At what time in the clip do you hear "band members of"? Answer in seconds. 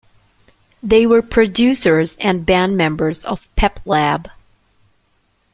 2.43-3.47